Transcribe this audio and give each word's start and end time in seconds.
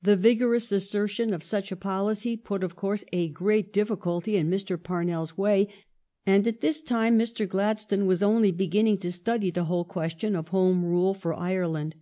The 0.00 0.16
vigorous 0.16 0.72
assertion 0.72 1.34
of 1.34 1.42
such 1.42 1.70
a 1.70 1.76
policy 1.76 2.38
put, 2.38 2.64
of 2.64 2.74
course, 2.74 3.04
a 3.12 3.28
great 3.28 3.70
difficulty 3.70 4.36
in 4.38 4.48
Mr. 4.48 4.78
Parnells 4.82 5.36
way, 5.36 5.68
and 6.24 6.46
at 6.46 6.62
this 6.62 6.80
time 6.80 7.18
Mr. 7.18 7.46
Gladstone 7.46 8.06
was 8.06 8.22
only 8.22 8.50
beginning 8.50 8.96
to 9.00 9.12
study 9.12 9.50
the 9.50 9.64
whole 9.64 9.84
question 9.84 10.34
of 10.36 10.48
Home 10.48 10.82
Rule 10.86 11.12
for 11.12 11.34
Ireland. 11.34 11.96